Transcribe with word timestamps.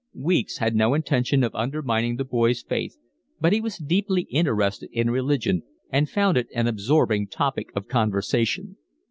Weeks 0.17 0.57
had 0.57 0.75
no 0.75 0.95
intention 0.95 1.43
of 1.43 1.53
undermining 1.53 2.15
the 2.15 2.23
boy's 2.23 2.63
faith, 2.63 2.97
but 3.39 3.53
he 3.53 3.61
was 3.61 3.77
deeply 3.77 4.23
interested 4.31 4.89
in 4.91 5.11
religion, 5.11 5.61
and 5.91 6.09
found 6.09 6.37
it 6.37 6.47
an 6.55 6.65
absorbing 6.65 7.27
topic 7.27 7.69
of 7.75 7.87
conversation. 7.87 8.77